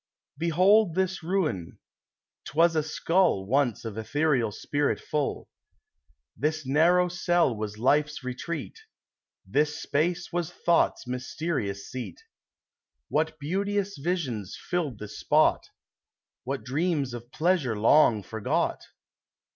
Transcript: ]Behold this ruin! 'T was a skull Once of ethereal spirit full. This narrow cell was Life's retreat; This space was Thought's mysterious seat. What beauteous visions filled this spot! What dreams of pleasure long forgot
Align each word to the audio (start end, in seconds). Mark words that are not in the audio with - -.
]Behold 0.45 0.95
this 0.95 1.21
ruin! 1.21 1.77
'T 2.45 2.53
was 2.55 2.75
a 2.75 2.81
skull 2.81 3.45
Once 3.45 3.85
of 3.85 3.99
ethereal 3.99 4.51
spirit 4.51 4.99
full. 4.99 5.47
This 6.35 6.65
narrow 6.65 7.07
cell 7.07 7.55
was 7.55 7.77
Life's 7.77 8.23
retreat; 8.23 8.79
This 9.45 9.79
space 9.79 10.33
was 10.33 10.51
Thought's 10.51 11.05
mysterious 11.05 11.87
seat. 11.87 12.19
What 13.09 13.37
beauteous 13.39 13.95
visions 13.99 14.57
filled 14.71 14.97
this 14.97 15.19
spot! 15.19 15.67
What 16.45 16.63
dreams 16.63 17.13
of 17.13 17.31
pleasure 17.31 17.77
long 17.77 18.23
forgot 18.23 18.83